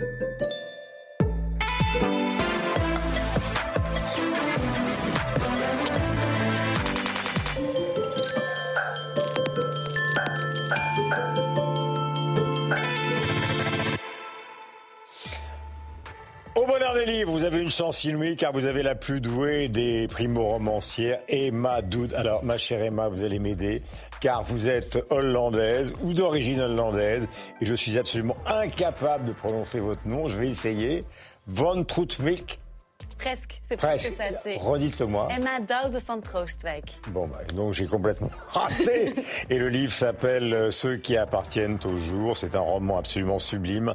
[0.00, 0.63] Au
[16.92, 21.20] des livres, vous avez une chance inouïe car vous avez la plus douée des primo-romancières,
[21.28, 22.12] Emma Doud.
[22.12, 23.80] Alors, ma chère Emma, vous allez m'aider
[24.20, 27.26] car vous êtes hollandaise ou d'origine hollandaise
[27.60, 30.28] et je suis absolument incapable de prononcer votre nom.
[30.28, 31.00] Je vais essayer.
[31.46, 32.58] Von Troutwijk
[33.24, 34.24] Presque, c'est presque, ça.
[34.42, 35.28] C'est Redites-le-moi.
[35.30, 37.00] Emma Daude van Troostwijk.
[37.08, 39.14] Bon, bah, donc j'ai complètement raté.
[39.48, 42.36] Et le livre s'appelle euh, Ceux qui appartiennent au jour.
[42.36, 43.94] C'est un roman absolument sublime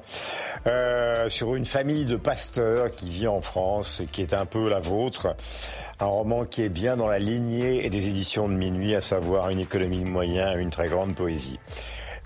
[0.65, 4.67] euh, sur une famille de pasteurs qui vit en France, et qui est un peu
[4.67, 5.35] la vôtre.
[5.99, 9.51] Un roman qui est bien dans la lignée et des éditions de minuit, à savoir
[9.51, 11.59] une économie de moyens, une très grande poésie.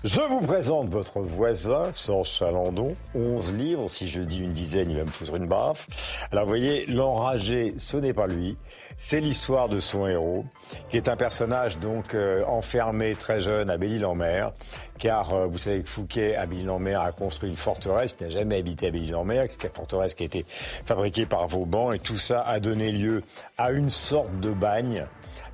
[0.04, 3.88] Je vous présente votre voisin, Serge Chalandon, 11 livres.
[3.88, 6.28] Si je dis une dizaine, il va me foutre une baffe.
[6.30, 8.58] Alors voyez, l'enragé, ce n'est pas lui.
[8.96, 10.44] C'est l'histoire de son héros,
[10.88, 14.52] qui est un personnage donc euh, enfermé très jeune à Belle-Île-en-Mer,
[14.98, 18.58] car euh, vous savez que Fouquet à Belle-Île-en-Mer a construit une forteresse, qui n'a jamais
[18.58, 22.60] habité à Belle-Île-en-Mer, une forteresse qui a été fabriquée par Vauban, et tout ça a
[22.60, 23.22] donné lieu
[23.58, 25.04] à une sorte de bagne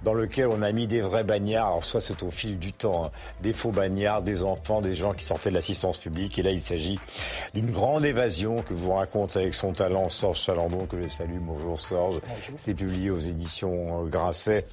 [0.03, 1.69] dans lequel on a mis des vrais bagnards.
[1.69, 3.11] Alors soit c'est au fil du temps, hein,
[3.43, 6.39] des faux bagnards, des enfants, des gens qui sortaient de l'assistance publique.
[6.39, 6.99] Et là, il s'agit
[7.55, 11.39] d'une grande évasion que vous raconte avec son talent Sorge Chalandon, que je salue.
[11.41, 12.21] Bonjour Sorge.
[12.57, 14.67] C'est publié aux éditions euh, Grasset.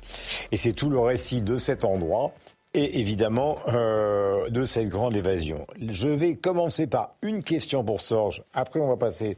[0.51, 2.33] Et c'est tout le récit de cet endroit
[2.73, 5.65] et évidemment euh, de cette grande évasion.
[5.79, 8.43] Je vais commencer par une question pour Sorge.
[8.53, 9.37] Après, on va passer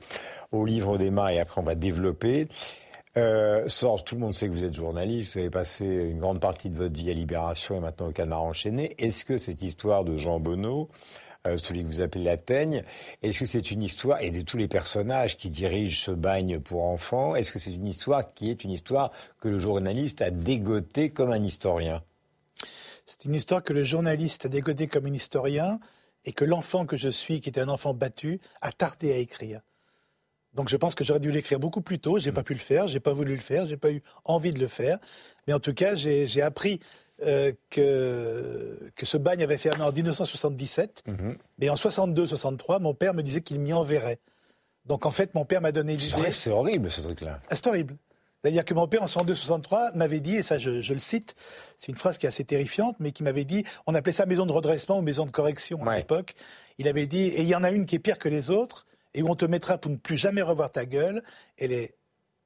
[0.51, 2.47] au livre d'Emma et après, on va développer.
[3.17, 6.39] Euh, Sorge, tout le monde sait que vous êtes journaliste, vous avez passé une grande
[6.39, 8.95] partie de votre vie à Libération et maintenant au Canard enchaîné.
[8.99, 10.89] Est-ce que cette histoire de Jean Bonneau,
[11.57, 12.83] celui que vous appelez la Teigne,
[13.21, 16.83] est-ce que c'est une histoire, et de tous les personnages qui dirigent ce bagne pour
[16.83, 21.09] enfants, est-ce que c'est une histoire qui est une histoire que le journaliste a dégotée
[21.09, 22.03] comme un historien?
[23.05, 25.79] C'est une histoire que le journaliste a dégotée comme un historien
[26.25, 29.61] et que l'enfant que je suis, qui était un enfant battu, a tardé à écrire.
[30.53, 32.17] Donc je pense que j'aurais dû l'écrire beaucoup plus tôt.
[32.17, 34.59] J'ai pas pu le faire, j'ai pas voulu le faire, j'ai pas eu envie de
[34.59, 34.99] le faire.
[35.47, 36.79] Mais en tout cas, j'ai appris
[37.23, 41.03] euh, que, que ce bagne avait fermé en 1977.
[41.57, 44.19] Mais en 62-63, mon père me disait qu'il m'y enverrait.
[44.85, 46.31] Donc en fait, mon père m'a donné l'idée.
[46.31, 47.39] C'est horrible ce truc-là.
[47.49, 47.95] Ah, c'est horrible.
[48.41, 51.35] C'est-à-dire que mon père, en 62-63, m'avait dit, et ça je, je le cite,
[51.77, 54.45] c'est une phrase qui est assez terrifiante, mais qui m'avait dit, on appelait ça maison
[54.45, 55.97] de redressement ou maison de correction à Ouais.
[55.97, 56.33] l'époque.
[56.77, 58.85] Il avait dit, et il y en a une qui est pire que les autres,
[59.13, 61.21] et où on te mettra pour ne plus jamais revoir ta gueule.
[61.57, 61.95] Elle est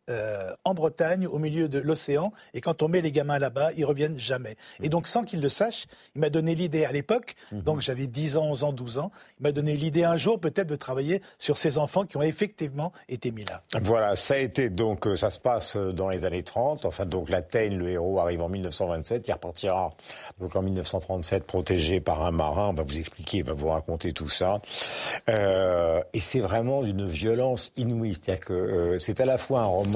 [0.10, 3.86] euh, en Bretagne, au milieu de l'océan, et quand on met les gamins là-bas, ils
[3.86, 4.56] reviennent jamais.
[4.82, 8.38] Et donc, sans qu'ils le sachent, il m'a donné l'idée à l'époque, donc j'avais 10
[8.38, 11.58] ans, 11 ans, 12 ans, il m'a donné l'idée un jour peut-être de travailler sur
[11.58, 13.64] ces enfants qui ont effectivement été mis là.
[13.82, 16.86] Voilà, ça a été donc, euh, ça se passe euh, dans les années 30.
[16.86, 19.28] Enfin, donc la Teigne, le héros, arrive en 1927.
[19.28, 19.94] Il repartira
[20.40, 22.70] donc en 1937 protégé par un marin.
[22.70, 24.62] On va vous expliquer, il va vous raconter tout ça.
[25.30, 28.14] Euh, et c'est vraiment d'une violence inouïe.
[28.14, 29.93] C'est-à-dire que euh, c'est à la fois un roman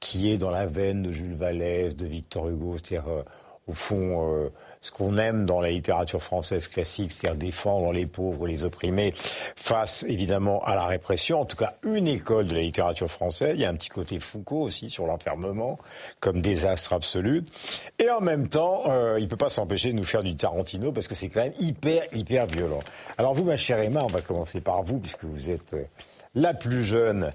[0.00, 3.22] qui est dans la veine de Jules Vallès, de Victor Hugo, c'est-à-dire euh,
[3.66, 4.50] au fond euh,
[4.82, 9.14] ce qu'on aime dans la littérature française classique, c'est-à-dire défendre les pauvres, les opprimés,
[9.56, 11.40] face évidemment à la répression.
[11.40, 13.52] En tout cas, une école de la littérature française.
[13.54, 15.78] Il y a un petit côté Foucault aussi sur l'enfermement
[16.20, 17.44] comme désastre absolu.
[17.98, 21.08] Et en même temps, euh, il peut pas s'empêcher de nous faire du Tarantino parce
[21.08, 22.80] que c'est quand même hyper hyper violent.
[23.16, 25.74] Alors vous, ma chère Emma, on va commencer par vous puisque vous êtes
[26.34, 27.32] la plus jeune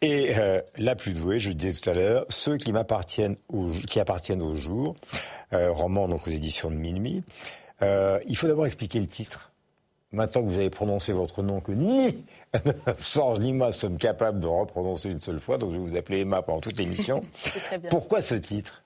[0.00, 3.70] et euh, la plus douée, je le disais tout à l'heure, ceux qui m'appartiennent au,
[3.88, 4.94] qui appartiennent au jour,
[5.52, 7.22] euh, roman donc aux éditions de Minuit.
[7.82, 9.50] Euh, il faut d'abord expliquer le titre.
[10.12, 12.24] Maintenant que vous avez prononcé votre nom, que ni
[13.00, 16.20] Sorge ni moi sommes capables de reprononcer une seule fois, donc je vais vous appeler
[16.20, 17.20] Emma pendant toute l'émission.
[17.90, 18.84] Pourquoi ce titre?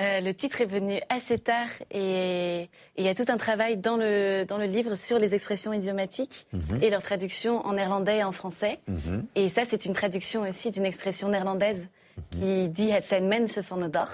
[0.00, 3.96] Euh, le titre est venu assez tard et il y a tout un travail dans
[3.96, 6.48] le, dans le livre sur les expressions idiomatiques
[6.82, 8.80] et leur traduction en néerlandais et en français.
[9.36, 11.90] Et ça, c'est une traduction aussi d'une expression néerlandaise
[12.30, 14.08] qui dit Het zijn mensen van de dag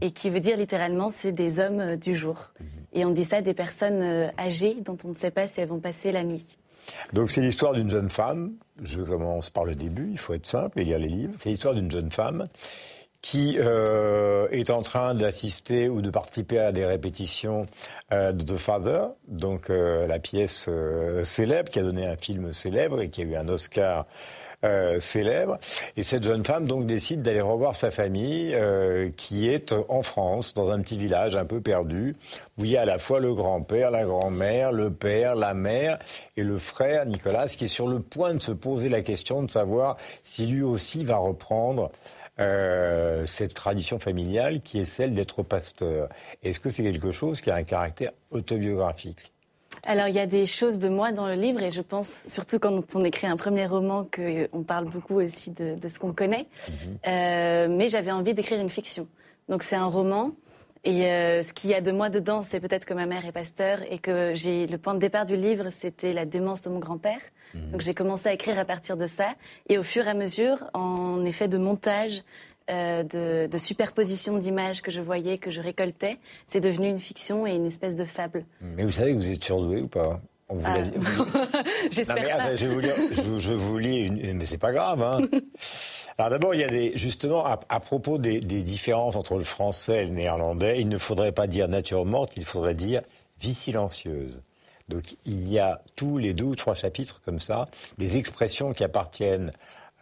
[0.00, 2.50] et qui veut dire littéralement c'est des hommes euh, du jour.
[2.92, 5.68] Et on dit ça des personnes euh, âgées dont on ne sait pas si elles
[5.68, 6.56] vont passer la nuit.
[7.12, 8.54] Donc c'est l'histoire d'une jeune femme.
[8.82, 11.34] Je commence par le début, il faut être simple et lire les livres.
[11.40, 12.44] C'est l'histoire d'une jeune femme
[13.22, 17.66] qui euh, est en train d'assister ou de participer à des répétitions
[18.12, 20.68] euh, de The Father, donc euh, la pièce
[21.24, 24.06] célèbre qui a donné un film célèbre et qui a eu un Oscar
[24.98, 25.58] célèbre.
[25.96, 28.56] Et cette jeune femme donc décide d'aller revoir sa famille
[29.16, 32.16] qui est en France, dans un petit village un peu perdu,
[32.58, 36.00] où il y a à la fois le grand-père, la grand-mère, le père, la mère
[36.36, 39.50] et le frère Nicolas, qui est sur le point de se poser la question de
[39.50, 41.92] savoir si lui aussi va reprendre
[42.38, 46.08] euh, cette tradition familiale qui est celle d'être pasteur.
[46.42, 49.32] Est-ce que c'est quelque chose qui a un caractère autobiographique?
[49.84, 52.58] Alors, il y a des choses de moi dans le livre et je pense, surtout
[52.58, 56.46] quand on écrit un premier roman, qu'on parle beaucoup aussi de, ce qu'on connaît.
[56.68, 56.98] Mhm.
[57.06, 59.06] Euh, mais j'avais envie d'écrire une fiction.
[59.48, 60.32] Donc, c'est un roman.
[60.86, 63.32] Et euh, ce qu'il y a de moi dedans, c'est peut-être que ma mère est
[63.32, 66.78] pasteur et que j'ai le point de départ du livre, c'était la démence de mon
[66.78, 67.18] grand-père.
[67.54, 67.72] Mhm.
[67.72, 69.34] Donc j'ai commencé à écrire à partir de ça.
[69.68, 72.22] Et au fur et à mesure, en effet de montage,
[72.70, 77.48] euh, de, de, superposition d'images que je voyais, que je récoltais, c'est devenu une fiction
[77.48, 78.44] et une espèce de fable.
[78.60, 80.20] Mais vous savez que vous êtes surdoué ou pas?
[80.48, 80.76] On ah.
[81.90, 82.54] J'espère pas.
[82.54, 82.90] Je, vous lis,
[83.38, 85.02] je, vous lis une, mais c'est pas grave.
[85.02, 85.18] Hein.
[86.18, 90.02] Alors d'abord, il y a des, justement, à, propos des, des, différences entre le français
[90.02, 93.02] et le néerlandais, il ne faudrait pas dire nature morte, il faudrait dire
[93.40, 94.40] vie silencieuse.
[94.88, 97.66] Donc il y a tous les deux ou trois chapitres comme ça,
[97.98, 99.52] des expressions qui appartiennent,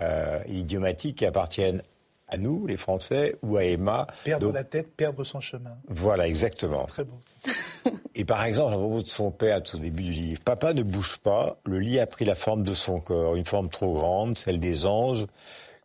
[0.01, 1.83] euh, idiomatiques, qui appartiennent
[2.29, 4.07] à nous, les Français, ou à Emma.
[4.25, 5.77] Perdre la tête, perdre son chemin.
[5.89, 6.85] Voilà, exactement.
[6.85, 7.19] Très beau.
[8.17, 11.19] Et par exemple, à propos de son père, au début du livre, Papa ne bouge
[11.19, 14.61] pas, le lit a pris la forme de son corps, une forme trop grande, celle
[14.61, 15.27] des anges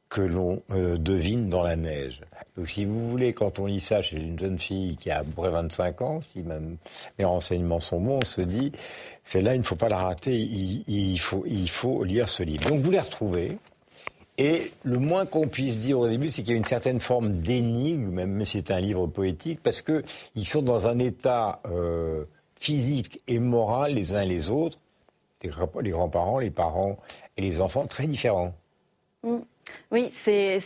[0.10, 2.22] que l'on euh, devine dans la neige.
[2.58, 5.24] Donc si vous voulez, quand on lit ça chez une jeune fille qui a à
[5.24, 6.78] peu près 25 ans, si même
[7.18, 8.72] mes renseignements sont bons, on se dit,
[9.24, 12.70] celle-là, il ne faut pas la rater, il, faut, il faut lire ce livre.
[12.70, 13.58] Donc vous les retrouvez.
[14.40, 17.42] Et le moins qu'on puisse dire au début, c'est qu'il y a une certaine forme
[17.42, 22.24] d'énigme, même si c'est un livre poétique, parce qu'ils sont dans un état euh,
[22.56, 24.80] physique et moral les uns et les autres,
[25.44, 26.98] les grands-parents, les parents
[27.36, 28.54] et les enfants, très différents.
[29.24, 29.40] Mm.
[29.92, 30.58] Oui, c'est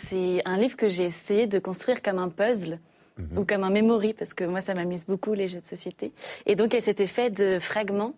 [0.45, 2.79] un livre que j'ai essayé de construire comme un puzzle.
[3.17, 3.37] Mhm.
[3.37, 6.11] ou comme un memory, parce que moi, ça m'amuse beaucoup, les jeux de société.
[6.47, 8.13] Et donc, il y a cet effet de fragments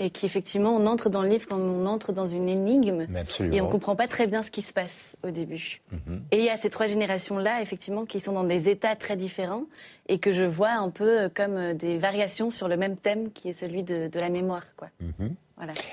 [0.00, 3.06] et qu'effectivement, on entre dans le livre comme on entre dans une énigme.
[3.52, 5.82] Et on ne comprend pas très bien ce qui se passe au début.
[5.92, 6.22] Mhm.
[6.32, 9.64] Et il y a ces trois générations-là, effectivement, qui sont dans des états très différents
[10.08, 13.52] et que je vois un peu comme des variations sur le même thème qui est
[13.52, 14.64] celui de, la mémoire.
[14.76, 14.88] Quoi.
[15.00, 15.34] Mhm.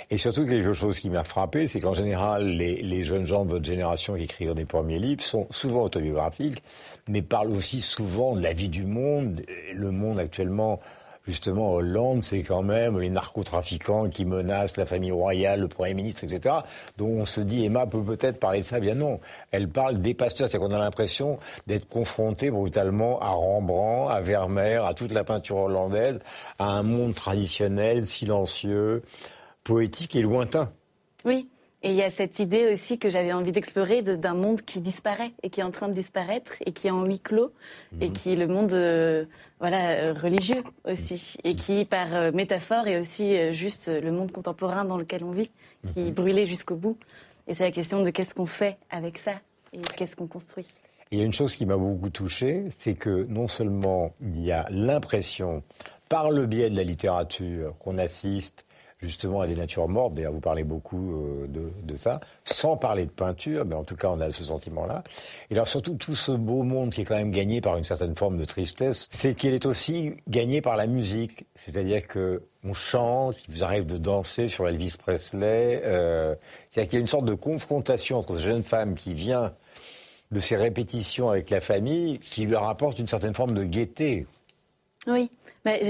[0.10, 3.65] Et surtout, quelque chose qui m'a frappé, c'est qu'en général, les, jeunes gens de votre
[3.65, 6.63] génération qui écrivent des premiers livres sont souvent autobiographiques,
[7.10, 9.44] mais parlent aussi souvent de la vie du monde.
[9.74, 10.80] Le monde actuellement,
[11.27, 16.24] justement, Hollande, c'est quand même les narcotrafiquants qui menacent la famille royale, le Premier ministre,
[16.24, 16.56] etc.
[16.97, 18.79] Donc on se dit, Emma peut peut-être parler de ça.
[18.79, 19.19] Bien non,
[19.51, 20.47] elle parle des pasteurs.
[20.47, 25.57] C'est qu'on a l'impression d'être confronté brutalement à Rembrandt, à Vermeer, à toute la peinture
[25.57, 26.19] hollandaise,
[26.59, 29.03] à un monde traditionnel, silencieux,
[29.63, 30.71] poétique et lointain.
[31.25, 31.50] Oui.
[31.83, 35.33] Et il y a cette idée aussi que j'avais envie d'explorer d'un monde qui disparaît
[35.44, 37.53] et qui est en train de disparaître et qui est en huis clos
[38.01, 38.13] et mhm.
[38.13, 39.25] qui est le monde euh,
[39.59, 44.85] voilà euh, religieux aussi et qui par euh, métaphore est aussi juste le monde contemporain
[44.85, 45.51] dans lequel on vit
[45.94, 46.12] qui mhm.
[46.12, 46.97] brûlait jusqu'au bout
[47.47, 49.33] et c'est la question de qu'est-ce qu'on fait avec ça
[49.71, 50.65] et qu'est-ce qu'on construit.
[51.12, 54.51] il y a une chose qui m'a beaucoup touché, c'est que non seulement il y
[54.51, 55.62] a l'impression
[56.09, 58.66] par le biais de la littérature qu'on assiste
[58.99, 60.13] justement à des natures mortes.
[60.13, 63.95] D'ailleurs, vous parlez beaucoup euh, de, de, ça, sans parler de peinture, mais en tout
[63.95, 65.03] cas, on a ce sentiment-là.
[65.49, 68.15] Et alors surtout, tout ce beau monde qui est quand même gagné par une certaine
[68.15, 71.45] forme de tristesse, c'est qu'il est aussi gagné par la musique.
[71.55, 75.81] C'est-à-dire que on chante, il vous arrive de danser sur Elvis Presley.
[75.85, 76.35] Euh,
[76.69, 79.53] C'est-à-dire qu'il y a une sorte de confrontation entre cette jeune femme qui vient
[80.31, 84.25] de ces répétitions avec la famille, qui leur apporte une certaine forme de gaieté.
[85.07, 85.29] Oui,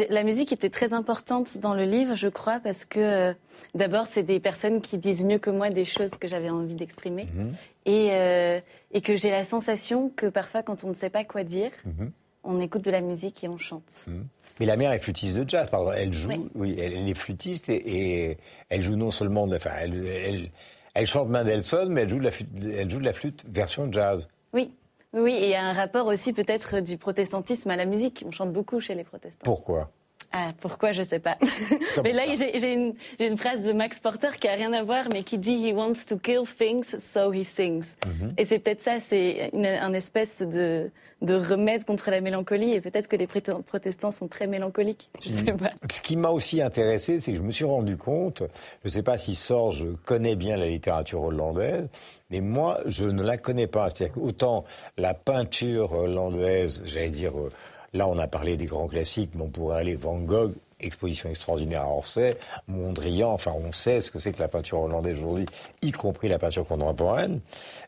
[0.10, 3.34] la musique était très importante dans le livre, je crois, parce que euh,
[3.76, 7.28] d'abord, c'est des personnes qui disent mieux que moi des choses que j'avais envie d'exprimer.
[7.34, 7.52] Mhm.
[7.86, 8.60] Et, euh,
[8.92, 12.12] et, que j'ai la sensation que parfois, quand on ne sait pas quoi dire, mhm.
[12.44, 14.06] on écoute de la musique et on chante.
[14.08, 14.28] Mhm.
[14.60, 15.92] Mais la mère est flûtiste de jazz, pardon.
[15.92, 18.38] Elle joue, oui, elle, est flûtiste et,
[18.70, 20.52] elle joue non seulement, de, enfin, elle,
[20.96, 23.92] elle, chante Mendelssohn, mais elle joue, de la flûte, elle joue de la flûte version
[23.92, 24.28] jazz.
[24.54, 24.72] Oui,
[25.14, 28.24] oui, et il y a un rapport aussi peut-être du protestantisme à la musique.
[28.28, 29.46] On chante beaucoup chez les protestants.
[29.46, 29.92] Pourquoi?
[30.32, 31.38] Ah, pourquoi Je sais pas.
[32.04, 35.24] mais là, j'ai une, une, phrase de Max Porter qui a rien à voir, mais
[35.24, 37.96] qui dit He wants to kill things, so he sings.
[38.06, 38.34] Mhm.
[38.38, 40.92] Et c'est peut-être ça, c'est un espèce de,
[41.22, 42.74] de remède contre la mélancolie.
[42.74, 45.10] Et peut-être que les protestants sont très mélancoliques.
[45.24, 45.58] Je sais mhm.
[45.58, 45.72] pas.
[45.92, 48.44] Ce qui m'a aussi intéressé, c'est que je me suis rendu compte,
[48.84, 51.88] je ne sais pas si Sorge connaît bien la littérature hollandaise,
[52.30, 53.90] mais moi, je ne la connais pas.
[53.90, 54.66] C'est-à-dire qu'autant
[54.98, 57.50] la peinture hollandaise, j'allais dire euh,
[57.94, 61.82] Là, on a parlé des grands classiques, mais on pourrait aller Van Gogh, exposition extraordinaire
[61.82, 65.46] à Orsay, Mondrian, enfin on sait ce que c'est que la peinture hollandaise aujourd'hui,
[65.82, 67.42] y compris la peinture contemporaine.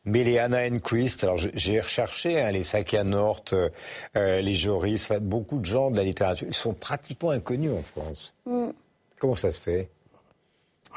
[0.06, 5.65] Mais les Anna Enquist, alors j'ai recherché hein, les Sakia-Nort, euh, les Joris, beaucoup de
[5.65, 8.34] gens de la littérature, ils sont pratiquement inconnus en France.
[8.46, 8.70] Mm.
[9.20, 9.89] Comment ça se fait?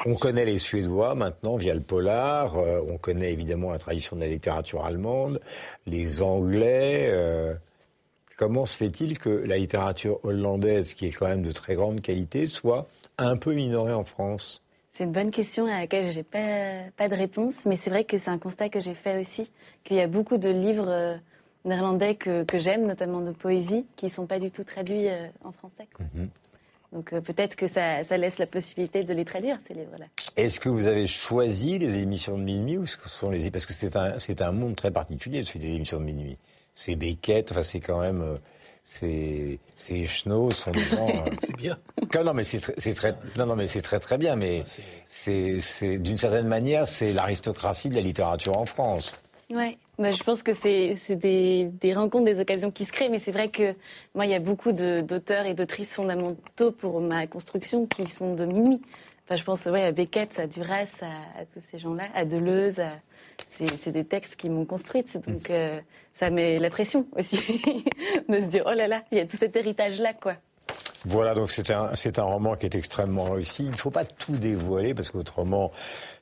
[0.06, 4.23] On connaît les Suédois maintenant via le polar, euh, on connaît évidemment la tradition de
[4.23, 5.40] la littérature allemande,
[5.87, 7.09] les Anglais.
[7.11, 7.54] Euh,
[8.42, 12.46] Comment se fait-il que la littérature hollandaise, qui est quand même de très grande qualité,
[12.46, 14.62] soit un peu minorée en France?
[14.90, 18.02] C'est une bonne question à laquelle je n'ai pas, pas de réponse, mais c'est vrai
[18.02, 19.49] que c'est un constat que j'ai fait aussi,
[19.84, 21.16] qu'il y a beaucoup de livres euh,
[21.64, 25.28] néerlandais que, que j'aime, notamment de poésie, qui ne sont pas du tout traduits euh,
[25.44, 25.87] en français.
[26.00, 26.28] Mhm.
[26.94, 30.06] Donc euh, peut-être que ça, ça, laisse la possibilité de les traduire, ces livres-là.
[30.37, 33.52] Est-ce que vous avez choisi les émissions de minuit ou ce sont les...
[33.52, 36.37] Parce que c'est un, un monde très particulier, celui des émissions de minuit
[36.75, 38.37] c'est Beckett, enfin c'est quand même euh,
[38.83, 41.07] c'est c'est Schno sont des gens.
[41.12, 41.76] Euh, c'est bien.
[42.25, 44.62] non mais c'est très, très non non mais c'est très très bien mais
[45.05, 49.12] c'est c'est d'une certaine manière c'est l'aristocratie de la littérature en France.
[49.52, 49.76] Ouais.
[49.99, 53.33] Bah, je pense que c'est des, des, rencontres, des occasions qui se créent, mais c'est
[53.33, 53.75] vrai que
[54.14, 58.47] moi, il y a beaucoup d'auteurs et d'autrices fondamentaux pour ma construction qui sont de
[58.47, 58.81] minuit.
[59.32, 61.00] Enfin, je pense ouais, à Beckett, à Duras,
[61.38, 62.82] à, tous ces gens-là, à Deleuze.
[63.46, 65.26] C'est des textes qui m'ont construite.
[65.26, 65.80] Donc, euh,
[66.12, 67.36] ça met la pression aussi
[68.28, 70.34] de se dire, oh là là, il y a tout cet héritage-là, quoi.
[71.05, 73.64] Voilà, donc c'est un, un roman qui est extrêmement réussi.
[73.64, 75.73] Il ne faut pas tout dévoiler parce qu'autrement,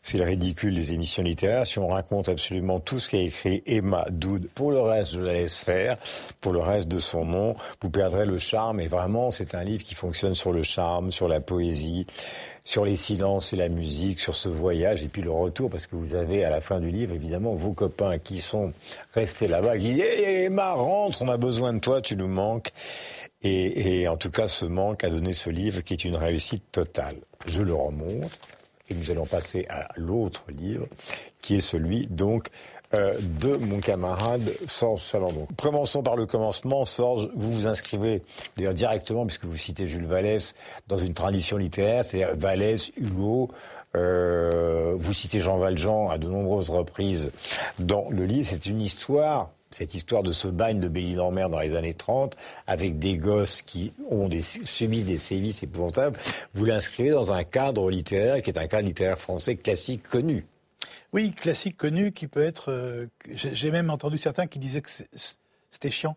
[0.02, 1.66] c'est le ridicule des émissions littéraires.
[1.66, 5.34] Si on raconte absolument tout ce qu'a écrit Emma Doud, pour le reste, je la
[5.34, 5.98] laisse faire.
[6.40, 8.80] Pour le reste de son nom, vous perdrez le charme.
[8.80, 12.06] Et vraiment, c'est un livre qui fonctionne sur le charme, sur la poésie,
[12.64, 15.96] sur les silences et la musique, sur ce voyage et puis le retour, parce que
[15.96, 18.72] vous avez à la fin du livre, évidemment, vos copains qui sont
[19.12, 22.72] restés là-bas, qui disent hey, Emma, rentre, on a besoin de toi, tu nous manques.
[23.42, 26.64] Et, et en tout cas, ce manque a donné ce livre qui est une réussite
[26.72, 27.16] totale.
[27.46, 28.38] Je le remonte
[28.90, 30.86] et nous allons passer à l'autre livre,
[31.40, 32.48] qui est celui donc
[32.92, 35.46] euh, de mon camarade Sorge Chalandon.
[35.56, 36.84] Commençons par le commencement.
[36.84, 38.22] Sorge, vous vous inscrivez
[38.56, 40.56] d'ailleurs directement, puisque vous citez Jules Vallès,
[40.88, 43.50] dans une tradition littéraire, c'est-à-dire Vallès, Hugo,
[43.96, 47.30] euh, vous citez Jean Valjean à de nombreuses reprises
[47.78, 48.46] dans le livre.
[48.50, 51.94] C'est une histoire cette histoire de ce bagne de Béline en mer dans les années
[51.94, 52.36] 30,
[52.66, 56.18] avec des gosses qui ont subi des sévices épouvantables,
[56.54, 60.44] vous l'inscrivez dans un cadre littéraire qui est un cadre littéraire français classique connu.
[61.12, 62.70] Oui, classique connu qui peut être.
[62.70, 64.90] Euh, j'ai même entendu certains qui disaient que
[65.70, 66.16] c'était chiant.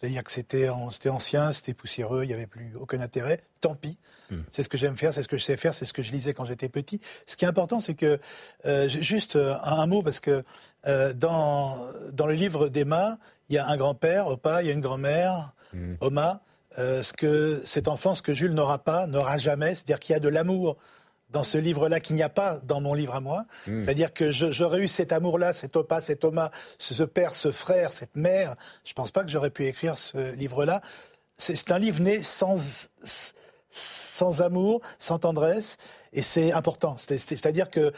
[0.00, 3.42] C'est-à-dire que c'était ancien, c'était poussiéreux, il n'y avait plus aucun intérêt.
[3.60, 3.98] Tant pis.
[4.30, 4.42] Hmm.
[4.52, 6.12] C'est ce que j'aime faire, c'est ce que je sais faire, c'est ce que je
[6.12, 7.00] lisais quand j'étais petit.
[7.26, 8.20] Ce qui est important, c'est que
[8.66, 10.42] euh, juste euh, un, mot parce que
[11.14, 11.76] dans
[12.12, 15.52] dans le livre d'Emma, il y a un grand-père, Opa, il y a une grand-mère,
[15.74, 15.94] hmm.
[16.00, 16.40] Oma.
[16.76, 20.20] ce que cet enfant, ce que Jules n'aura pas, n'aura jamais, c'est-à-dire qu'il y a
[20.20, 20.76] de l'amour
[21.30, 23.44] dans ce livre-là qu'il n'y a pas dans mon livre à moi.
[23.66, 23.82] Hmm.
[23.82, 28.16] C'est-à-dire que j'aurais eu cet amour-là, cet opa, cet Thomas, ce père, ce frère, cette
[28.16, 28.54] mère.
[28.84, 30.80] Je ne pense pas que j'aurais pu écrire ce livre-là.
[31.36, 32.90] C'est un livre né sans,
[33.70, 35.76] sans amour, sans tendresse,
[36.12, 36.96] et c'est important.
[36.96, 37.92] C'est-à-dire que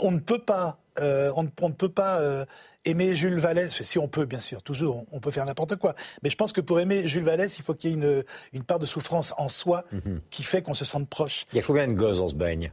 [0.00, 2.44] on, ne peut pas, euh, on, ne peut pas euh,
[2.84, 3.70] aimer Jules Vallès.
[3.82, 5.94] Si on peut, bien sûr, toujours, on, peut faire n'importe quoi.
[6.22, 8.62] Mais je pense que pour aimer Jules Vallès, il faut qu'il y ait une, une,
[8.62, 10.20] part de souffrance en soi mhm.
[10.30, 11.46] qui fait qu'on se sente proche.
[11.52, 12.72] Il y a combien de gosses dans ce bagne?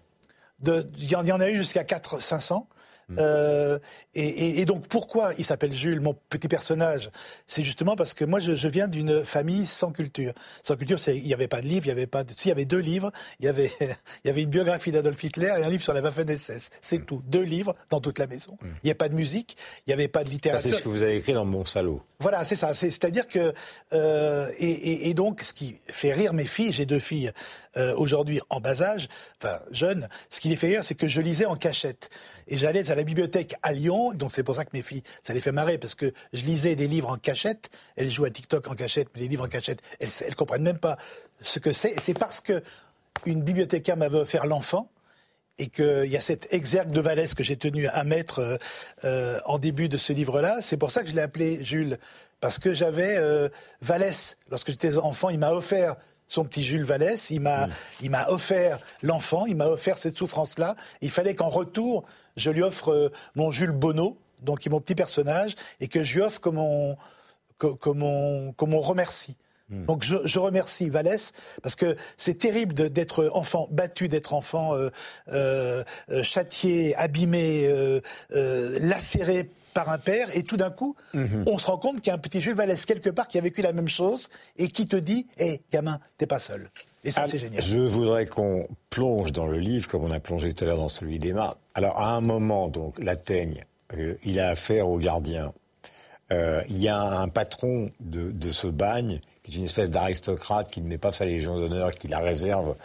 [0.65, 2.67] Il y, en a eu jusqu'à 4 500.
[3.09, 3.15] Mm.
[3.19, 3.79] Euh,
[4.13, 7.09] et, et, donc pourquoi il s'appelle Jules, mon petit personnage?
[7.45, 10.33] C'est justement parce que moi je, je viens d'une famille sans culture.
[10.61, 12.25] Sans culture, il n'y avait pas de livre, il y avait pas.
[12.25, 15.23] De, s'il y avait deux livres, il y avait il y avait une biographie d'Adolf
[15.23, 16.69] Hitler et un livre sur la Waffen-SS.
[16.81, 17.05] C'est mm.
[17.05, 18.57] tout, deux livres dans toute la maison.
[18.61, 18.67] Mm.
[18.83, 20.71] Il n'y a pas de musique, il n'y avait pas de littérature.
[20.71, 22.01] C'est ce que vous avez écrit dans Mon Salaud.
[22.19, 22.73] Voilà, c'est ça.
[22.73, 23.53] C'est-à-dire que
[23.93, 27.31] euh, et, et, donc ce qui fait rire mes filles, j'ai deux filles
[27.77, 29.07] euh, aujourd'hui en bas âge,
[29.39, 32.09] enfin jeunes, ce qui les fait rire, c'est que je lisais en cachette
[32.47, 35.39] et j'allais la bibliothèque à Lyon, donc c'est pour ça que mes filles, ça les
[35.39, 38.73] fait marrer, parce que je lisais des livres en cachette, elles jouent à TikTok en
[38.73, 40.97] cachette, mais les livres en cachette, elles, comprennent même pas
[41.39, 41.93] ce que c'est.
[41.99, 42.63] C'est parce que
[43.25, 44.89] une bibliothécaire m'avait offert l'enfant,
[45.59, 48.57] et qu'il y a cet exergue de Vallès que j'ai tenu à mettre euh,
[49.05, 50.61] euh, en début de ce livre-là.
[50.61, 51.97] C'est pour ça que je l'ai appelé Jules,
[52.41, 53.49] parce que j'avais euh,
[54.49, 55.95] lorsque j'étais enfant, il m'a offert
[56.27, 57.67] son petit Jules Vallès, il m'a,
[58.01, 60.75] il m'a offert l'enfant, il m'a offert cette souffrance-là.
[61.01, 62.03] Il fallait qu'en retour,
[62.35, 66.03] je lui offre euh, mon Jules Bonneau, donc qui est mon petit personnage, et que
[66.03, 66.97] je lui offre comme on,
[67.57, 69.35] comme on, comme on remercie.
[69.69, 69.85] Hmm.
[69.85, 74.89] Donc je, je, remercie Vallès parce que c'est terrible d'être enfant battu, d'être enfant euh,
[75.33, 75.83] euh,
[76.23, 77.99] châtié, abîmé, euh,
[78.31, 81.43] euh, lacéré par un père, et tout d'un coup, mhm.
[81.45, 83.41] on se rend compte qu'il y a un petit Jules Vallès quelque part qui a
[83.41, 86.71] vécu la même chose et qui te dit Hé, hey, gamin, t'es pas seul.
[87.03, 87.61] Et ça, ah, c'est génial.
[87.61, 90.89] Je voudrais qu'on plonge dans le livre, comme on a plongé tout à l'heure dans
[90.89, 91.57] celui d'Emma.
[91.75, 93.65] Alors, à un moment, donc, la teigne,
[93.95, 95.53] euh, il a affaire au gardien.
[96.31, 100.71] Euh, il y a un patron de, de ce bagne, qui est une espèce d'aristocrate
[100.71, 102.75] qui ne met pas sa Légion d'honneur, qui la réserve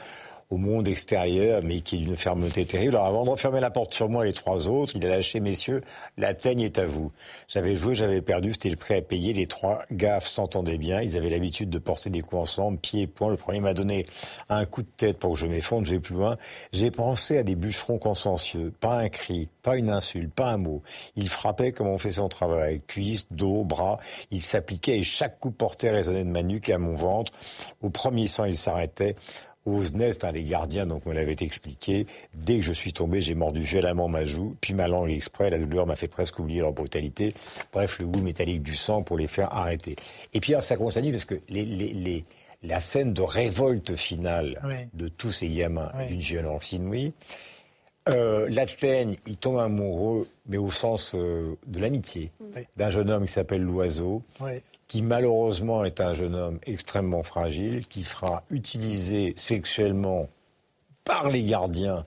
[0.53, 2.95] au monde extérieur, mais qui est d'une fermeté terrible.
[2.97, 5.41] Alors avant de refermer la porte sur moi et les trois autres, il a lâché,
[5.41, 5.81] messieurs,
[6.19, 7.11] la teigne est à vous.
[7.49, 9.33] J'avais joué, j'avais perdu, c'était le prêt à payer.
[9.33, 13.07] Les trois gaffes s'entendaient bien, ils avaient l'habitude de porter des coups ensemble, pieds et
[13.07, 13.31] poings.
[13.31, 14.05] Le premier m'a donné
[14.51, 16.37] un coup de tête pour que je m'effondre, je vais plus loin.
[16.73, 20.83] J'ai pensé à des bûcherons consciencieux, pas un cri, pas une insulte, pas un mot.
[21.17, 24.01] Il frappait comme on fait son travail, cuisse, dos, bras.
[24.31, 27.33] Il s'appliquait et chaque coup porté résonnait de ma nuque à mon ventre.
[27.81, 29.17] Au premier sang, il s'arrêtait.
[29.67, 32.07] Nest, un des gardiens, donc me l'avait expliqué.
[32.35, 35.51] Dès que je suis tombé, j'ai mordu violemment ma joue, puis ma langue exprès.
[35.51, 37.35] La douleur m'a fait presque oublier leur brutalité.
[37.73, 39.97] Bref, le goût métallique du sang pour les faire arrêter.
[40.35, 42.25] Et puis alors, ça continue parce que les, les, les,
[42.63, 44.61] la scène de révolte finale
[44.95, 47.13] de tous ces gamins d'une violence inouïe.
[48.09, 52.33] Euh, L'Athènes, il tombe amoureux, mais au sens euh, de l'amitié,
[52.77, 54.23] d'un jeune homme qui s'appelle Loiseau,
[54.93, 60.29] qui malheureusement est un jeune homme extrêmement fragile, qui sera utilisé sexuellement
[61.03, 62.05] par les gardiens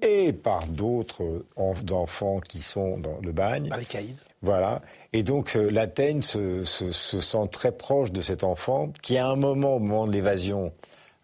[0.00, 3.68] et par d'autres enfants qui sont dans le bagne.
[3.68, 4.16] Par les caïds.
[4.40, 4.80] Voilà.
[5.12, 9.74] Et donc euh, l'Athènes se, sent très proche de cet enfant qui, à un moment,
[9.74, 10.72] au moment de l'évasion,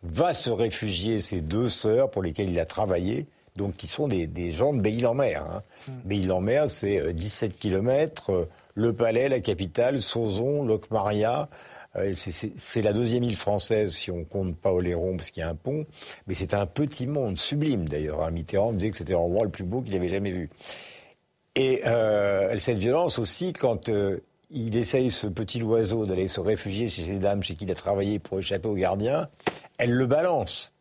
[0.02, 4.52] va se réfugier ses deux sœurs pour lesquelles il a travaillé, donc qui sont des,
[4.52, 5.42] gens de Belle-Île-en-Mer.
[5.42, 5.62] Hein.
[5.88, 6.30] Hmm.
[6.30, 11.48] en mer c'est 17 kilomètres le Palais, la capitale, Sauzon, Locmaria.
[11.96, 15.48] Euh, c'est la deuxième île française, si on compte pas Oléron, parce qu'il y a
[15.48, 15.84] un pont.
[16.26, 18.30] Mais c'est un petit monde, sublime d'ailleurs.
[18.30, 20.48] Mitterrand me disait que c'était l'endroit le plus beau qu'il avait jamais vu.
[21.54, 26.88] Et euh, cette violence aussi, quand euh, il essaye, ce petit oiseau, d'aller se réfugier
[26.88, 29.28] chez ces dames chez qui il a travaillé pour échapper aux gardiens,
[29.76, 30.72] elle le balance.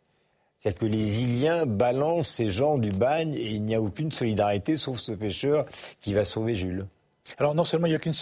[0.58, 4.78] C'est-à-dire que les Iliens balancent ces gens du bagne et il n'y a aucune solidarité
[4.78, 5.66] sauf ce pêcheur
[6.02, 6.86] qui va sauver Jules.
[7.38, 8.14] Alors non seulement il n'y a qu'une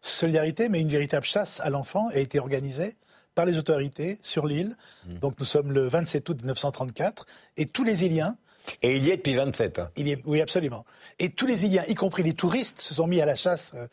[0.00, 2.96] solidarité, mais une véritable chasse à l'enfant a été organisée
[3.34, 4.76] par les autorités sur l'île.
[5.06, 5.18] Mmh.
[5.18, 8.36] Donc nous sommes le 27 août 1934 et tous les Iliens
[8.82, 9.78] et il y est depuis 27.
[9.78, 9.90] Hein.
[9.96, 10.84] Il y est, oui, absolument.
[11.18, 13.86] Et tous les Iliens, y compris les touristes, se sont mis à la chasse euh,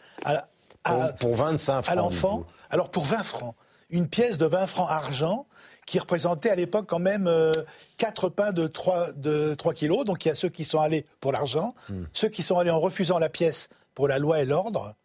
[0.83, 1.91] à, pour, 25 francs.
[1.91, 2.45] À l'enfant.
[2.69, 3.55] Alors pour 20 francs.
[3.89, 5.45] Une pièce de 20 francs argent
[5.85, 7.51] qui représentait à l'époque quand même euh,
[7.97, 10.05] 4 pains de 3, de 3 kilos.
[10.05, 12.03] Donc il y a ceux qui sont allés pour l'argent, mmh.
[12.13, 14.95] ceux qui sont allés en refusant la pièce pour la loi et l'ordre,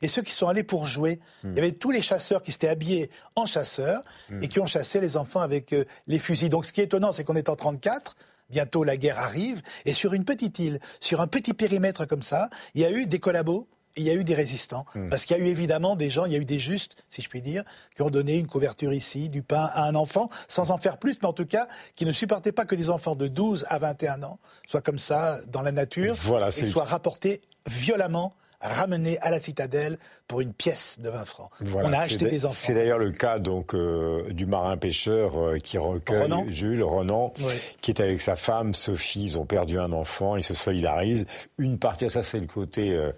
[0.00, 1.20] et ceux qui sont allés pour jouer.
[1.42, 1.50] Hmm.
[1.50, 4.42] Il y avait tous les chasseurs qui s'étaient habillés en chasseurs hmm.
[4.42, 6.48] et qui ont chassé les enfants avec euh, les fusils.
[6.48, 8.16] Donc ce qui est étonnant, c'est qu'on est en 34,
[8.50, 12.50] bientôt la guerre arrive, et sur une petite île, sur un petit périmètre comme ça,
[12.74, 14.86] il y a eu des collabos il y a eu des résistants.
[14.94, 15.08] Hmm.
[15.08, 17.22] Parce qu'il y a eu évidemment des gens, il y a eu des justes, si
[17.22, 20.70] je puis dire, qui ont donné une couverture ici, du pain à un enfant, sans
[20.70, 23.28] en faire plus, mais en tout cas, qui ne supportaient pas que des enfants de
[23.28, 29.18] 12 à 21 ans soient comme ça dans la nature et soient rapportés violemment ramenés
[29.20, 31.50] à la citadelle pour une pièce de 20 francs.
[31.74, 32.54] On a acheté des enfants.
[32.56, 37.34] C'est d'ailleurs le cas donc euh, du marin pêcheur euh, qui recueille Jules Renan,
[37.80, 39.24] qui est avec sa femme Sophie.
[39.24, 41.26] Ils ont perdu un enfant, ils se solidarisent.
[41.58, 42.92] Une partie, ça c'est le côté.
[42.92, 43.12] Euh,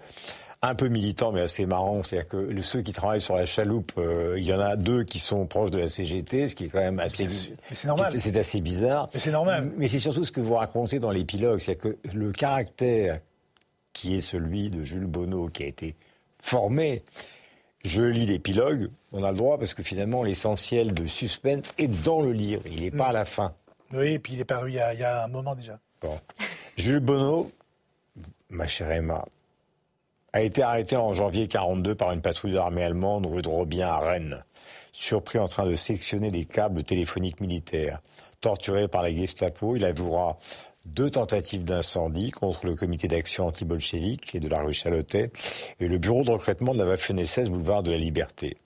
[0.67, 2.03] un peu militant, mais assez marrant.
[2.03, 5.19] C'est-à-dire que ceux qui travaillent sur la chaloupe, euh, il y en a deux qui
[5.19, 7.27] sont proches de la CGT, ce qui est quand même assez.
[7.71, 8.13] C'est normal.
[8.19, 9.09] C'est assez bizarre.
[9.13, 9.71] C'est normal.
[9.77, 13.19] Mais c'est surtout ce que vous racontez dans l'épilogue, c'est que le caractère
[13.93, 15.95] qui est celui de Jules Bonneau, qui a été
[16.41, 17.03] formé.
[17.83, 22.21] Je lis l'épilogue, on a le droit parce que finalement l'essentiel de suspense est dans
[22.21, 23.53] le livre, il n'est pas à la fin.
[23.93, 25.79] Oui, et puis il est paru il y a, il y a un moment déjà.
[26.01, 26.19] Bon.
[26.77, 27.51] Jules Bonneau,
[28.49, 29.23] ma chère Emma,
[30.35, 33.99] a été arrêté en janvier 42 par une patrouille d'armée allemande rue de Robien à
[33.99, 34.43] Rennes.
[34.91, 38.01] Surpris en train de sectionner des câbles téléphoniques militaires.
[38.41, 40.37] Torturé par la Gestapo, il avouera
[40.83, 45.31] deux tentatives d'incendie contre le comité d'action anti-bolchevique et de la rue Chalotet
[45.79, 48.57] et le bureau de recrutement de la Waffen-SS boulevard de la Liberté.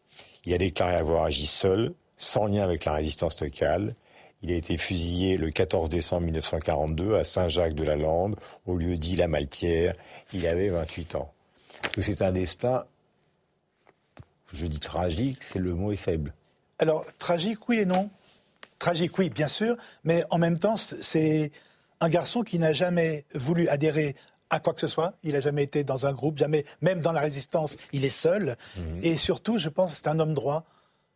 [0.45, 3.93] Il a déclaré avoir agi seul, sans lien avec la résistance locale.
[4.41, 9.93] Il a été fusillé le 14 décembre 1942 à Saint-Jacques-de-la-Lande, au lieu dit La Maltière.
[10.34, 11.32] Il avait 28 ans
[11.91, 12.85] que c'est un destin,
[14.53, 16.33] je dis tragique, c'est le mot est faible.
[16.79, 18.09] Alors, tragique, oui et non.
[18.79, 21.51] Tragique, oui, bien sûr, mais en même temps, c'est
[21.99, 24.15] un garçon qui n'a jamais voulu adhérer
[24.49, 25.13] à quoi que ce soit.
[25.23, 28.55] Il n'a jamais été dans un groupe, jamais, même dans la résistance, il est seul.
[28.77, 28.99] Mhm.
[29.03, 30.63] Et surtout, je pense que c'est un homme droit,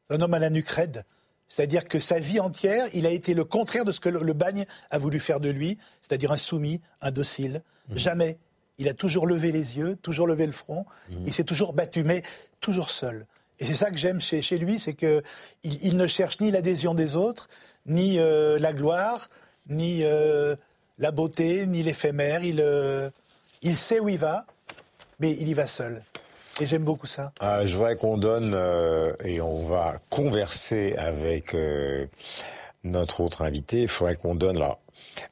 [0.10, 1.06] un homme à la nuque raide.
[1.47, 4.65] C'est-à-dire que sa vie entière, il a été le contraire de ce que le, bagne
[4.91, 7.63] a voulu faire de lui, c'est-à-dire un soumis, un docile.
[7.89, 7.97] Mhm.
[7.97, 8.38] Jamais.
[8.78, 10.86] Il a toujours levé les yeux, toujours levé le front.
[11.10, 11.24] Mhm.
[11.28, 12.24] Il s'est toujours battu, mais
[12.60, 13.26] toujours seul.
[13.60, 15.22] Et c'est ça que j'aime chez, lui, c'est qu'il
[15.64, 17.48] il ne cherche ni l'adhésion des autres,
[17.86, 19.30] ni euh, la gloire,
[19.70, 20.56] ni euh,
[20.98, 22.44] la beauté, ni l'éphémère.
[22.44, 23.10] Il, euh,
[23.62, 24.46] il sait où il va,
[25.20, 26.04] mais il y va seul.
[26.60, 27.32] Et j'aime beaucoup ça.
[27.40, 28.54] Ah, je voudrais qu'on donne,
[29.24, 31.56] et on va converser avec
[32.84, 34.78] notre autre invité, il faudrait qu'on donne là,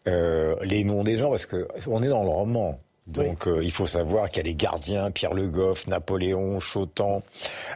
[0.06, 2.80] les noms des gens, parce qu'on est dans le roman.
[3.12, 7.20] Donc euh, il faut savoir qu'il y a les gardiens, Pierre Le Goff, Napoléon, Chotan.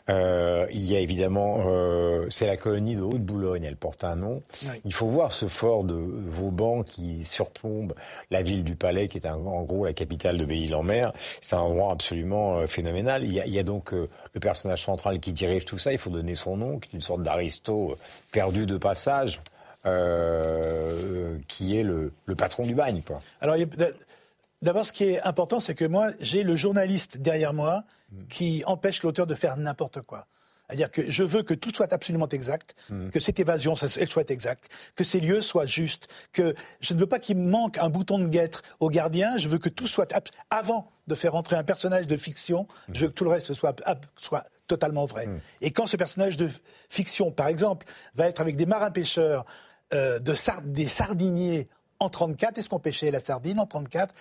[0.10, 4.44] Euh, il y a évidemment, euh, c'est la colonie de Haute-Boulogne, elle porte un nom.
[4.86, 7.94] Il faut voir ce fort de Vauban qui surplombe
[8.32, 11.14] la ville du Palais, qui est en gros la capitale de Belle-Île-en-Mer.
[11.42, 13.24] C'est un endroit absolument phénoménal.
[13.24, 15.92] Il y, a, il y a donc le personnage central qui dirige tout ça.
[15.92, 17.98] Il faut donner son nom, qui est une sorte d'aristo
[18.32, 19.42] perdu de passage.
[21.48, 23.02] qui est le, le, patron du bagne.
[23.06, 23.20] Quoi.
[23.42, 23.88] Alors, il y a
[24.66, 27.84] D'abord, ce qui est important, c'est que moi, j'ai le journaliste derrière moi
[28.30, 30.26] qui empêche l'auteur de faire n'importe quoi.
[30.68, 33.10] C'est-à-dire que je veux que tout soit absolument exact, mm.
[33.10, 37.06] que cette évasion, elle soit exacte, que ces lieux soient justes, que je ne veux
[37.06, 40.12] pas qu'il manque un bouton de guêtre au gardien, je veux que tout soit
[40.50, 43.76] avant de faire entrer un personnage de fiction, je veux que tout le reste soit,
[44.16, 45.28] soit totalement vrai.
[45.28, 45.40] Mm.
[45.62, 46.50] Et quand ce personnage de
[46.90, 49.46] fiction, par exemple, va être avec des marins-pêcheurs,
[49.94, 51.68] euh, de des sardiniers
[52.00, 54.14] en 34, est-ce qu'on pêchait la sardine en 34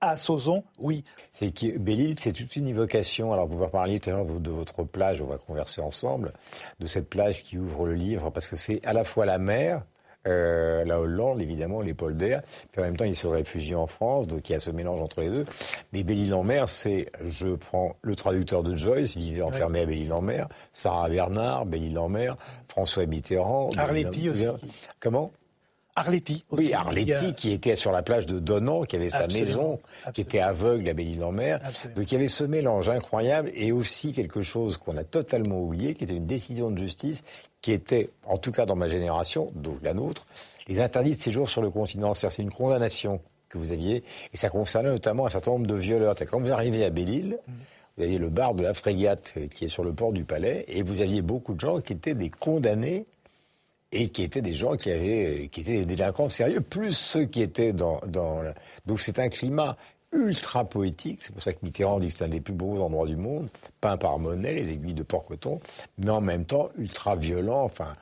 [0.00, 1.04] à Sauzon, oui.
[1.32, 3.32] C'est que Belle-Île, c'est toute une évocation.
[3.32, 6.32] Alors, vous parliez tout à l'heure de votre plage, on va converser ensemble,
[6.78, 9.82] de cette plage qui ouvre le livre, parce que c'est à la fois la mer,
[10.26, 14.26] euh, la Hollande, évidemment, les polders, puis en même temps, il se réfugie en France,
[14.26, 15.46] donc il y a ce mélange entre les deux.
[15.92, 21.66] Mais Belle-Île-en-Mer, c'est, je prends le traducteur de Joyce, vivait enfermé à Belle-Île-en-Mer, Sarah Bernard,
[21.66, 22.36] Belle-Île-en-Mer,
[22.68, 23.70] François Mitterrand.
[23.76, 24.46] Arletty aussi.
[24.98, 25.32] Comment?
[26.00, 26.66] Arletty aussi.
[26.66, 29.78] Oui, Arletty qui était sur la plage de Donan, qui avait sa maison,
[30.14, 31.60] qui était aveugle à Belle-Île-en-Mer.
[31.94, 35.94] Donc il y avait ce mélange incroyable et aussi quelque chose qu'on a totalement oublié,
[35.94, 37.22] qui était une décision de justice
[37.60, 40.26] qui était, en tout cas dans ma génération, donc la nôtre,
[40.66, 42.14] les interdits de séjour sur le continent.
[42.14, 46.14] C'est une condamnation que vous aviez et ça concernait notamment un certain nombre de violeurs.
[46.30, 47.52] Quand vous arrivez à Belle-Île, mm.
[47.96, 50.82] vous aviez le bar de la frégate qui est sur le port du Palais et
[50.82, 53.04] vous aviez beaucoup de gens qui étaient des condamnés
[53.92, 57.42] et qui étaient des gens qui avaient, qui étaient des délinquants sérieux, plus ceux qui
[57.42, 58.42] étaient dans, dans
[58.86, 59.76] donc c'est un climat
[60.12, 61.22] ultra poétique.
[61.22, 63.48] C'est pour ça que Mitterrand dit que c'est un des plus beaux endroits du monde,
[63.80, 65.60] peint par Monet, les aiguilles de Port-Coton,
[65.98, 67.94] mais en même temps ultra violent, enfin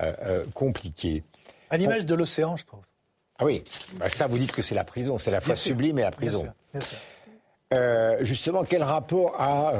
[0.00, 1.22] euh, euh, compliqué.
[1.70, 2.82] À l'image de l'océan, je trouve.
[3.38, 6.02] Ah oui, bah ça vous dites que c'est la prison, c'est la fois sublime et
[6.02, 6.46] la prison.
[7.72, 9.72] Euh, justement, quel rapport a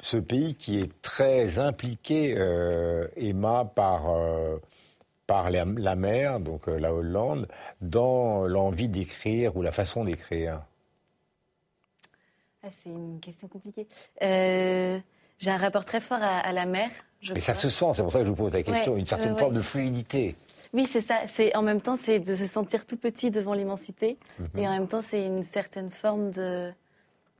[0.00, 2.36] ce pays qui est très impliqué,
[3.16, 4.14] Emma, par
[5.26, 5.64] par la,
[5.96, 7.48] mer, donc euh, la Hollande,
[7.80, 10.62] dans l'envie d'écrire ou la façon d'écrire?
[12.62, 13.86] Ah, C'est une question compliquée.
[14.22, 14.98] Euh,
[15.38, 16.90] j'ai un rapport très fort à, la mer.
[17.32, 19.36] Mais ça se sent, c'est pour ça que je vous pose la question, une certaine
[19.36, 20.36] forme de fluidité.
[20.72, 21.26] Oui, c'est ça.
[21.26, 24.48] C'est en même temps, c'est de se sentir tout petit devant l'immensité, mhm.
[24.58, 26.72] et en même temps, c'est une certaine forme de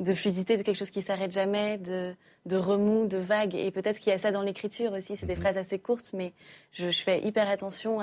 [0.01, 3.55] de fluidité, de quelque chose qui s'arrête jamais, de, de remous, de vagues.
[3.55, 5.17] Et peut-être qu'il y a ça dans l'écriture aussi.
[5.17, 5.41] C'est des mhm.
[5.41, 6.33] phrases assez courtes, mais
[6.73, 7.99] je, fais hyper attention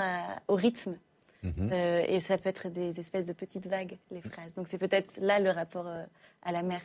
[0.48, 0.98] au rythme.
[1.44, 1.70] Mhm.
[1.72, 4.54] Euh, et ça peut être des espèces de petites vagues, les phrases.
[4.56, 6.04] Donc c'est peut-être là le rapport euh,
[6.42, 6.82] à la mer.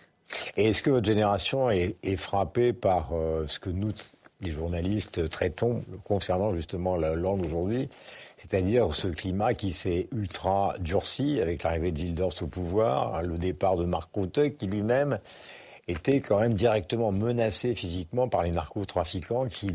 [0.56, 3.92] Et est-ce que votre génération est, frappée par euh, ce que nous,
[4.40, 7.88] les journalistes, traitons concernant justement la langue aujourd'hui
[8.38, 13.36] c'est-à-dire ce climat qui s'est ultra durci avec l'arrivée de Wilders au pouvoir, hein, le
[13.36, 15.18] départ de Marc Cotteux qui lui-même
[15.88, 19.68] était quand même directement menacé physiquement par les narcotrafiquants qui,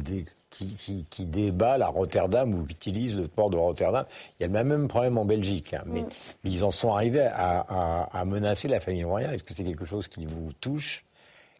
[0.49, 4.05] qui, qui, déballent à Rotterdam ou qui utilisent le port de Rotterdam.
[4.39, 6.09] Il y a le même problème en Belgique, hein, mais, mm.
[6.45, 9.33] ils en sont arrivés à, à menacer la famille royale.
[9.33, 11.03] Est-ce que c'est quelque chose qui vous touche,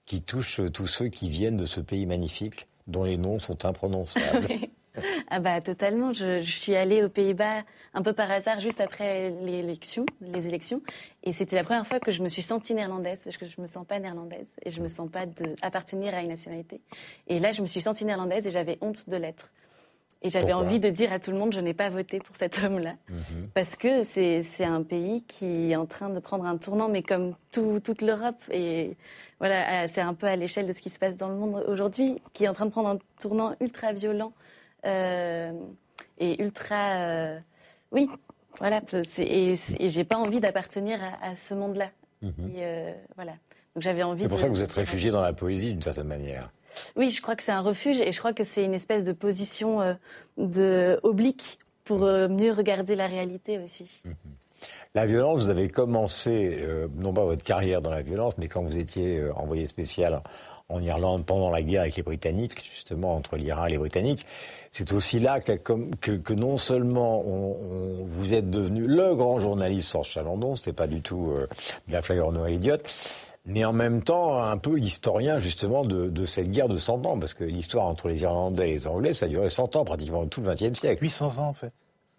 [0.06, 2.68] qui touche tous ceux qui viennent de ce pays magnifique?
[2.88, 4.48] Dont les noms sont imprononçables
[5.30, 6.14] Ah bah totalement.
[6.14, 9.60] Je, suis allée aux Pays-Bas un peu par hasard juste après les
[10.48, 10.82] élections,
[11.24, 13.68] et c'était la première fois que je me suis sentie néerlandaise parce que je me
[13.68, 16.82] sens pas néerlandaise et je me sens pas de, appartenir à une nationalité.
[17.28, 19.52] Et là, je me suis sentie néerlandaise et j'avais honte de l'être.
[20.24, 22.64] Et j'avais envie de dire à tout le monde, je n'ai pas voté pour cet
[22.64, 22.96] homme-là.
[23.10, 23.50] Mhm.
[23.54, 27.36] Parce que c'est un pays qui est en train de prendre un tournant, mais comme
[27.52, 28.96] toute l'Europe, et
[29.40, 32.22] voilà, c'est un peu à l'échelle de ce qui se passe dans le monde aujourd'hui,
[32.32, 34.32] qui est en train de prendre un tournant ultra violent
[34.86, 35.52] euh,
[36.20, 37.36] et ultra.
[37.92, 38.10] oui,
[38.60, 38.82] voilà.
[39.20, 41.90] Et, et j'ai pas envie d'appartenir à, ce monde-là.
[42.24, 42.52] Mhm.
[43.16, 43.34] voilà.
[43.76, 44.24] Donc j'avais envie.
[44.24, 46.52] C'est pour ça que vous êtes réfugié dans la poésie d'une certaine manière.
[46.96, 49.12] Oui, je crois que c'est un refuge et je crois que c'est une espèce de
[49.12, 49.98] position
[50.38, 54.02] de oblique pour mieux regarder la réalité aussi.
[54.06, 54.16] Mhm.
[54.96, 58.64] La violence, vous avez commencé, euh, non pas votre carrière dans la violence, mais quand
[58.64, 60.22] vous étiez euh, envoyé spécial
[60.74, 64.26] en Irlande pendant la guerre avec les Britanniques, justement entre l'Iran et les Britanniques,
[64.72, 70.04] c'est aussi là que, que, non seulement on, vous êtes devenu le grand journaliste sans
[70.04, 71.48] Chalandon, c'était pas du tout euh,
[71.88, 72.92] de la flagornerie idiote,
[73.46, 77.20] mais en même temps un peu l'historien justement de, de, cette guerre de 100 ans,
[77.20, 80.26] parce que l'histoire entre les Irlandais et les Anglais, ça a duré 100 ans, pratiquement
[80.26, 81.04] tout le XXe siècle.
[81.04, 81.74] 800 ans en fait.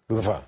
[0.09, 0.39] Enfin,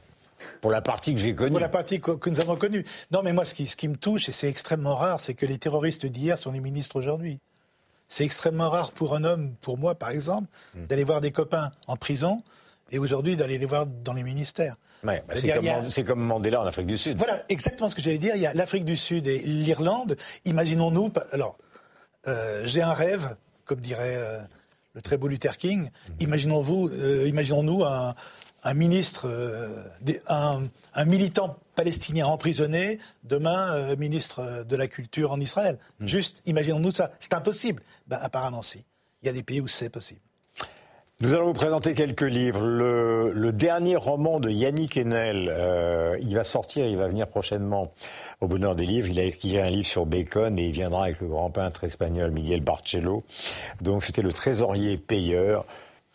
[0.61, 1.51] pour la partie que j'ai connue.
[1.51, 2.85] Pour la partie que, nous avons connue.
[3.11, 5.45] Non, mais moi, ce qui, ce qui me touche, et c'est extrêmement rare, c'est que
[5.45, 7.39] les terroristes d'hier sont les ministres aujourd'hui.
[8.07, 10.87] C'est extrêmement rare pour un homme, pour moi par exemple, hmm.
[10.87, 12.37] d'aller voir des copains en prison
[12.91, 14.75] et aujourd'hui d'aller les voir dans les ministères.
[15.03, 17.17] Ouais, bah, c'est comme, Mandela en Afrique du Sud.
[17.17, 18.35] Voilà, exactement ce que j'allais dire.
[18.35, 20.15] Il y a l'Afrique du Sud et l'Irlande.
[20.45, 21.11] Imaginons-nous.
[21.31, 21.57] Alors,
[22.27, 24.39] euh, j'ai un rêve, comme dirait euh,
[24.93, 25.83] le très beau Luther King.
[25.85, 26.13] Hmm.
[26.21, 28.15] Imaginons-vous, euh, imaginons-nous un,
[28.63, 29.83] un ministre, euh,
[30.27, 35.77] un, militant palestinien emprisonné, demain euh, ministre de la Culture en Israël.
[35.99, 36.07] Hmm.
[36.07, 37.11] Juste, imaginons-nous ça.
[37.19, 37.83] C'est impossible.
[38.07, 38.83] Ben, apparemment, si.
[39.21, 40.21] Il y a des pays où c'est possible.
[41.19, 42.61] Nous allons vous présenter quelques livres.
[42.63, 47.91] Le, dernier roman de Yannick Enel, euh, il va sortir, il va venir prochainement
[48.39, 49.07] au Bonheur des Livres.
[49.07, 52.29] Il a écrit un livre sur Bacon et il viendra avec le grand peintre espagnol
[52.29, 53.23] Miguel Barcello.
[53.81, 55.65] Donc c'était le trésorier payeur.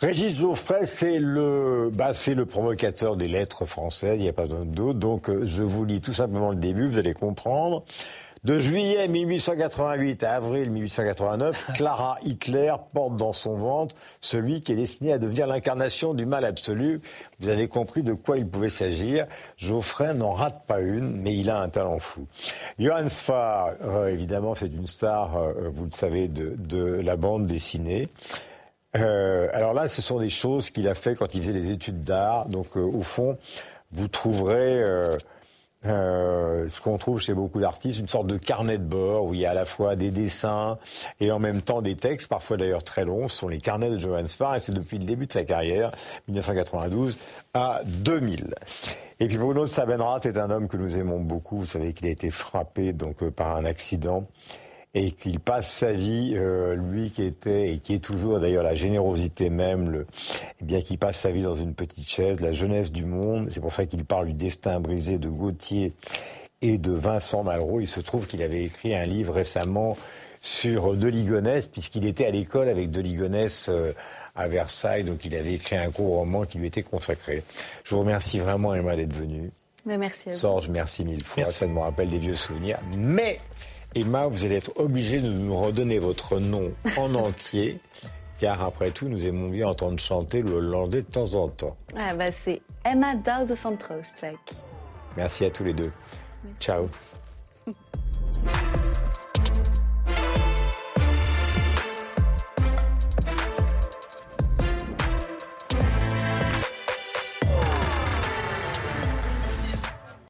[0.03, 4.49] Régis Geoffrey, c'est le, bah, c'est le provocateur des lettres françaises, il n'y a pas
[4.49, 4.99] d'autre.
[4.99, 7.85] Donc, euh, je vous lis tout simplement le début, vous allez comprendre.
[8.43, 14.75] De juillet 1888 à avril 1889, Clara Hitler porte dans son ventre celui qui est
[14.75, 17.01] destiné à devenir l'incarnation du mal absolu.
[17.39, 19.27] Vous avez compris de quoi il pouvait s'agir.
[19.57, 22.27] Geoffrey n'en rate pas une, mais il a un talent fou.
[22.81, 27.47] Johann Sfar, euh, évidemment, c'est une star, euh, vous le savez, de, de la bande
[27.47, 28.09] dessinée.
[28.97, 32.01] Euh, alors là, ce sont des choses qu'il a fait quand il faisait des études
[32.01, 32.47] d'art.
[32.47, 33.39] Donc, euh, au fond,
[33.93, 35.17] vous trouverez euh,
[35.85, 39.41] euh, ce qu'on trouve chez beaucoup d'artistes, une sorte de carnet de bord où il
[39.41, 40.79] y a à la fois des dessins
[41.19, 43.29] et en même temps des textes, parfois d'ailleurs très longs.
[43.29, 45.91] Ce sont les carnets de Johann Spar et c'est depuis le début de sa carrière,
[46.29, 47.19] 1992
[47.55, 48.55] à 2000.
[49.19, 51.59] Et puis Bruno Sabenrath est un homme que nous aimons beaucoup.
[51.59, 54.25] Vous savez qu'il a été frappé donc par un accident
[54.95, 58.75] et qu'il passe sa vie, euh, lui qui était et qui est toujours d'ailleurs la
[58.75, 60.07] générosité même, le,
[60.61, 63.49] eh bien qu'il passe sa vie dans une petite chaise, la jeunesse du monde.
[63.51, 65.93] C'est pour ça qu'il parle du destin brisé de Gauthier
[66.61, 67.81] et de Vincent Malraux.
[67.81, 69.97] Il se trouve qu'il avait écrit un livre récemment
[70.43, 73.93] sur De Ligonnès, puisqu'il était à l'école avec De Ligonnès euh,
[74.35, 77.45] à Versailles, donc il avait écrit un court roman qui lui était consacré.
[77.85, 79.51] Je vous remercie vraiment, Emma, d'être venue.
[79.87, 80.39] merci à vous.
[80.39, 81.49] Sorge, merci mille fois.
[81.51, 82.79] Ça me rappelle des vieux souvenirs.
[82.97, 83.39] Mais
[83.95, 87.79] Emma, vous allez être obligée de nous redonner votre nom en entier,
[88.39, 91.77] car après tout, nous aimons bien entendre chanter le hollandais de temps en temps.
[91.97, 93.77] Ah bah c'est Emma Dowd van
[95.17, 95.91] Merci à tous les deux.
[96.59, 96.89] Ciao.